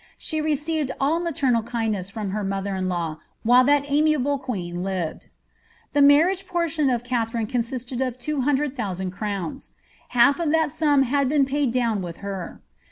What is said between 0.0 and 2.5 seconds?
She received all maternal kindness from her